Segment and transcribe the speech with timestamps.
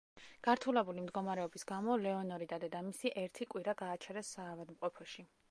[0.45, 5.31] გართულებული მდგომარეობის გამო, ლეონორი და დედამისი ერთი კვირა გააჩერეს საავადმყოფოში.